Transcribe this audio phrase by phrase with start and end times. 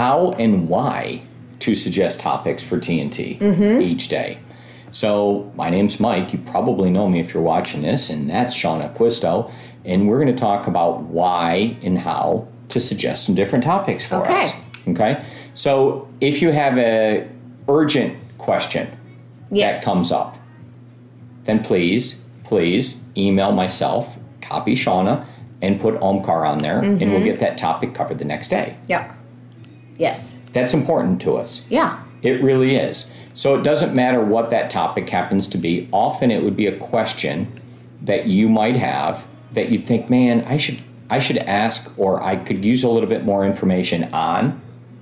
[0.00, 1.20] how and why
[1.58, 3.82] to suggest topics for TNT Mm-hmm.
[3.82, 4.38] each day.
[4.92, 6.32] So, my name's Mike.
[6.32, 9.52] You probably know me if you're watching this, and that's Shana Acquisto.
[9.84, 14.16] And we're going to talk about why and how to suggest some different topics for
[14.22, 14.44] Okay.
[14.44, 14.54] us.
[14.88, 15.22] Okay.
[15.54, 17.28] So, if you have a
[17.68, 18.88] urgent question
[19.52, 19.78] Yes.
[19.78, 20.38] that comes up,
[21.44, 25.24] then please, please email myself, copy Shana,
[25.62, 27.10] and put Omkar on there, and Mm-hmm.
[27.12, 28.76] we'll get that topic covered the next day.
[28.88, 29.14] Yep.
[30.00, 30.40] Yes.
[30.52, 31.66] That's important to us.
[31.68, 32.02] Yeah.
[32.22, 33.10] It really is.
[33.34, 35.88] So it doesn't matter what that topic happens to be.
[35.92, 37.52] Often it would be a question
[38.02, 40.78] that you might have that you think, man, I should
[41.10, 44.60] I should ask or I could use a little bit more information on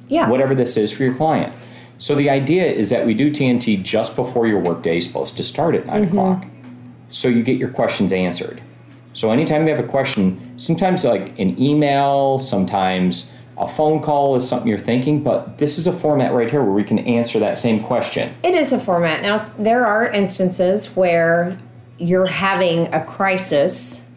[0.09, 0.29] Yeah.
[0.29, 1.53] whatever this is for your client.
[1.99, 5.45] So the idea is that we do TNT just before your workday is supposed to
[5.45, 6.11] start at 9 mm-hmm.
[6.11, 6.47] o'clock.
[7.09, 8.63] So you get your questions answered.
[9.13, 14.49] So anytime you have a question, sometimes like an email, sometimes a phone call is
[14.49, 17.59] something you're thinking, but this is a format right here where we can answer that
[17.59, 18.35] same question.
[18.43, 19.23] It is a format.
[19.23, 21.59] Now, there are instances where
[21.99, 24.09] you're having a crisis,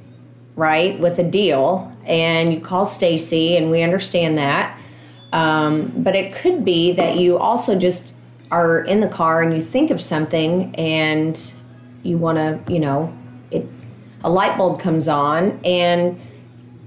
[0.55, 4.77] right, with a deal, and you call Stacy, and we understand that.
[5.33, 8.15] Um, but it could be that you also just
[8.51, 11.53] are in the car and you think of something and
[12.03, 13.15] you want to, you know,
[13.49, 13.65] it
[14.23, 16.19] a light bulb comes on and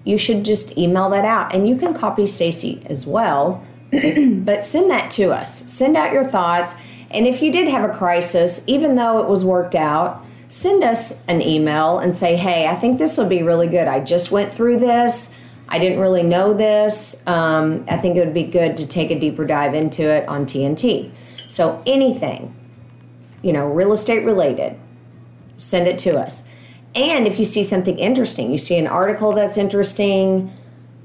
[0.05, 3.65] you should just email that out and you can copy Stacy as well
[4.45, 5.71] but send that to us.
[5.71, 6.75] Send out your thoughts.
[7.11, 11.19] And if you did have a crisis, even though it was worked out, send us
[11.29, 13.87] an email and say, hey, I think this would be really good.
[13.87, 15.35] I just went through this.
[15.69, 17.23] I didn't really know this.
[17.27, 20.45] Um, I think it would be good to take a deeper dive into it on
[20.45, 21.13] TNT.
[21.49, 22.55] So anything,
[23.43, 24.79] you know, real estate related,
[25.57, 26.49] send it to us.
[26.95, 30.53] And if you see something interesting, you see an article that's interesting,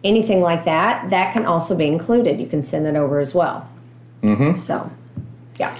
[0.03, 2.39] anything like that, that can also be included.
[2.39, 3.67] You can send it over as well.
[4.21, 4.59] Mm-hmm.
[4.59, 4.91] So,
[5.59, 5.75] yeah.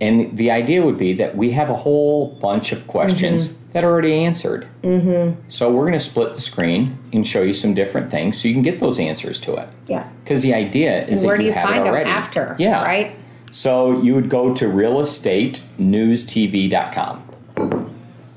[0.00, 3.90] And the idea would be that we have a whole bunch of questions that are
[3.90, 4.66] already answered.
[4.82, 5.40] Mm-hmm.
[5.48, 8.54] So we're going to split the screen and show you some different things so you
[8.54, 9.68] can get those answers to it.
[9.86, 10.08] Yeah.
[10.24, 12.10] Because the idea is Where that do you have find it them already.
[12.10, 12.56] after?
[12.58, 12.82] Yeah.
[12.82, 13.14] Right?
[13.52, 17.28] So you would go to realestatenewstv.com.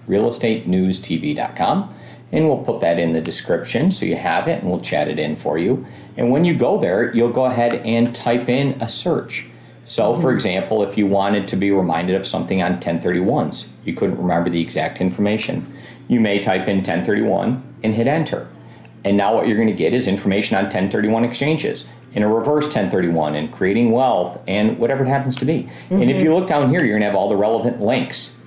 [0.08, 1.96] Realestatenewstv.com.
[2.32, 5.20] And we'll put that in the description so you have it and we'll chat it
[5.20, 5.86] in for you.
[6.18, 9.46] And when you go there, you'll go ahead and type in a search.
[9.86, 10.36] So, for mm-hmm.
[10.36, 14.60] example, if you wanted to be reminded of something on 1031s, you couldn't remember the
[14.60, 15.72] exact information,
[16.08, 18.50] you may type in 1031 and hit enter.
[19.04, 22.66] And now what you're going to get is information on 1031 exchanges in a reverse
[22.66, 25.70] 1031 and creating wealth and whatever it happens to be.
[25.92, 26.26] And if mm-hmm.
[26.26, 28.40] you look down here, you're going to have all the relevant links,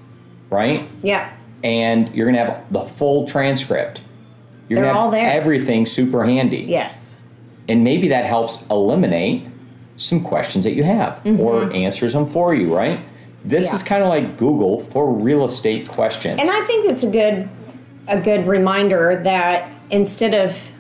[0.51, 0.89] right?
[1.03, 1.33] Yeah.
[1.65, 4.03] And you're going to have the full transcript.
[4.69, 5.31] You're They're gonna have all there.
[5.31, 6.59] everything super handy.
[6.59, 7.17] Yes.
[7.69, 9.47] And maybe that helps eliminate
[9.97, 13.01] some questions that you have or answers them for you, right?
[13.45, 13.73] This Mm-hmm.
[13.73, 13.77] Yeah.
[13.77, 16.39] is kind of like Google for real estate questions.
[16.39, 17.49] And I think it's a good
[18.09, 20.71] a good reminder that instead of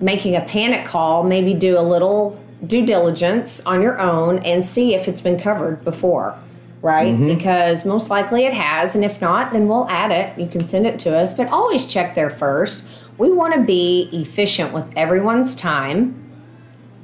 [0.00, 4.94] making a panic call, maybe do a little due diligence on your own and see
[4.94, 6.38] if it's been covered before,
[6.82, 7.14] right?
[7.14, 7.26] Mm-hmm.
[7.28, 10.38] Because most likely it has, and if not, then we'll add it.
[10.38, 12.86] You can send it to us, but always check there first.
[13.18, 16.22] We want to be efficient with everyone's time,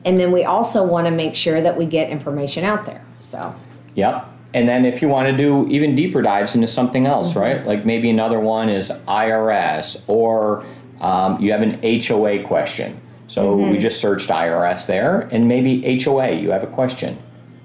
[0.04, 3.04] and then we also want to make sure that we get information out there.
[3.20, 3.54] So,
[3.94, 4.28] Yep.
[4.54, 7.38] And then if you want to do even deeper dives into something else, Mm-hmm.
[7.40, 7.66] right?
[7.66, 10.64] Like maybe another one is IRS or
[11.00, 13.00] um, you have an HOA question.
[13.28, 13.70] So Mm-hmm.
[13.72, 17.16] we just searched IRS there and maybe HOA, you have a question.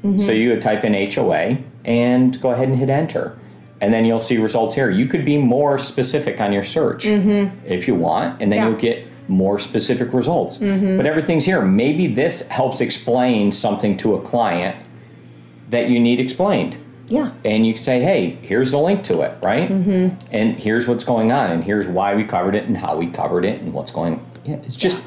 [0.04, 0.20] Mm-hmm.
[0.20, 3.38] So you would type in HOA and go ahead and hit enter.
[3.82, 4.90] And then you'll see results here.
[4.90, 8.66] You could be more specific on your search if you want, and then Mm-hmm.
[8.66, 8.70] Yeah.
[8.70, 10.58] you'll get more specific results.
[10.58, 11.62] But everything's here.
[11.62, 14.88] Maybe this helps explain something to a client
[15.70, 16.78] that you need explained.
[17.08, 17.32] yeah.
[17.46, 19.70] And you can say, hey, here's the link to it, right?
[19.70, 20.18] Mm-hmm.
[20.32, 23.46] And here's what's going on, and here's why we covered it, and how we covered
[23.46, 25.04] it, and what's going Yeah, it's just,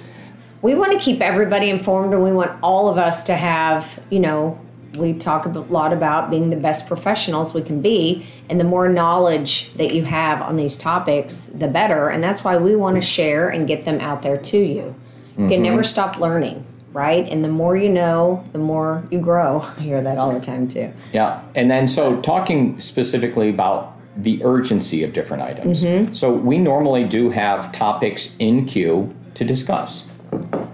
[0.63, 4.21] we want to keep everybody informed and we want all of us to have you
[4.21, 4.59] know
[4.99, 8.89] we talk a lot about being the best professionals we can be and the more
[8.89, 12.09] knowledge that you have on these topics the better.
[12.09, 14.95] And that's why we want to share and get them out there to you.
[15.37, 15.63] You can mm-hmm.
[15.63, 17.29] never stop learning right?
[17.29, 19.61] And the more you know the more you grow.
[19.79, 20.93] I hear that all the time too.
[21.13, 21.43] Yeah.
[21.55, 25.85] And then, so talking specifically about the urgency of different items.
[25.85, 26.13] Mm-hmm.
[26.13, 30.11] So we normally do have topics in queue to discuss,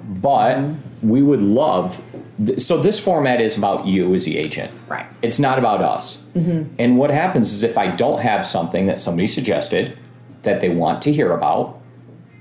[0.06, 0.58] but
[1.02, 2.00] we would love.
[2.44, 4.72] Th- So this format is about you as the agent.
[4.88, 5.06] Right.
[5.22, 6.24] It's not about us.
[6.34, 9.98] And what happens is if I don't have something that somebody suggested
[10.42, 11.80] that they want to hear about,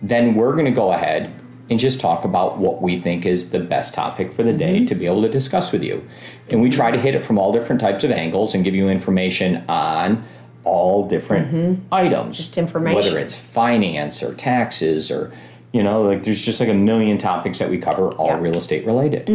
[0.03, 1.33] then we're going to go ahead
[1.69, 4.85] and just talk about what we think is the best topic for the day Mm-hmm.
[4.85, 6.05] to be able to discuss with you.
[6.51, 8.87] And we try to hit it from all different types of angles and give you
[8.89, 10.23] information on
[10.63, 12.21] all different items.
[12.23, 12.31] Mm-hmm.
[12.33, 12.95] Just information.
[13.01, 15.31] Whether it's finance or taxes or,
[15.71, 18.33] you know, like there's just like a million topics that we cover, all Yeah.
[18.33, 18.43] Mm-hmm.
[18.43, 19.27] real estate related.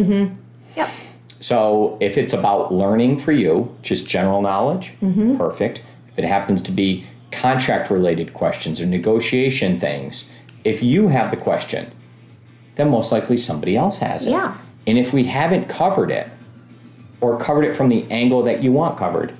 [0.75, 0.89] Yep.
[1.39, 5.37] So if it's about learning for you, just general knowledge, Mm-hmm.
[5.37, 5.81] perfect.
[6.11, 10.29] If it happens to be contract related questions or negotiation things,
[10.63, 11.91] if you have the question,
[12.75, 14.31] then most likely somebody else has it.
[14.31, 14.57] Yeah.
[14.85, 16.27] And if we haven't covered it
[17.21, 19.33] or covered it from the angle that you want covered,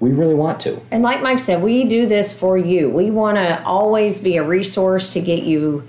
[0.00, 0.80] we really want to.
[0.90, 2.90] And like Mike said, we do this for you.
[2.90, 5.88] We want to always be a resource to get you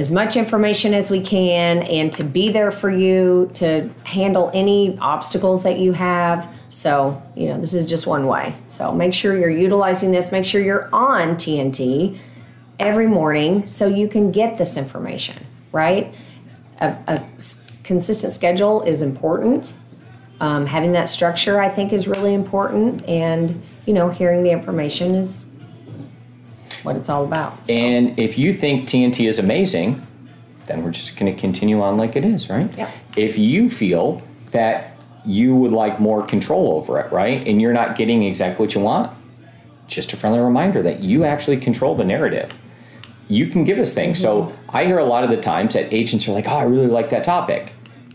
[0.00, 4.98] as much information as we can and to be there for you to handle any
[4.98, 6.50] obstacles that you have.
[6.70, 8.56] So, you know, this is just one way.
[8.68, 10.32] So make sure you're utilizing this.
[10.32, 12.18] Make sure you're on TNT
[12.78, 16.14] every morning so you can get this information, right?
[16.80, 17.22] A
[17.84, 19.74] consistent schedule is important.
[20.40, 23.06] Um, having that structure, I think, is really important.
[23.06, 25.49] And, you know, hearing the information is
[26.84, 27.66] what it's all about.
[27.66, 30.06] So, And if you think TNT is amazing,
[30.66, 32.70] then we're just going to continue on like it is, right?
[32.76, 32.90] Yep.
[33.16, 34.22] If you feel
[34.52, 38.74] that you would like more control over it, right, and you're not getting exactly what
[38.74, 39.12] you want,
[39.86, 42.56] just a friendly reminder that you actually control the narrative.
[43.28, 44.18] You can give us things.
[44.18, 44.76] So mm-hmm.
[44.76, 47.10] I hear a lot of the times that agents are like, "Oh, I really like
[47.10, 47.72] that topic,"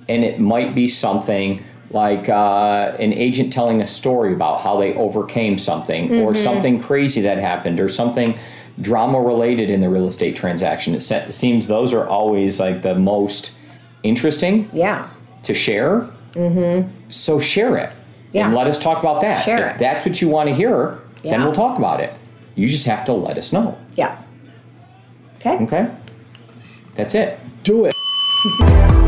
[0.10, 4.94] and it might be something like uh, an agent telling a story about how they
[4.96, 8.38] overcame something or something crazy that happened or something
[8.82, 10.94] drama related in the real estate transaction.
[10.96, 13.56] It se- seems those are always like the most
[14.04, 15.10] interesting yeah.
[15.44, 16.10] to share.
[16.34, 16.90] Mm-hmm.
[17.10, 17.94] So share it
[18.34, 18.48] Yeah.
[18.48, 19.46] and let us talk about that.
[19.46, 19.80] Share if it.
[19.80, 21.32] that's what you want to hear, yeah.
[21.32, 22.14] then we'll talk about it.
[22.56, 23.78] You just have to let us know.
[23.96, 24.22] Yeah.
[25.38, 25.64] Okay.
[25.64, 25.90] Okay?
[26.96, 27.40] That's it.
[27.64, 29.02] Do it.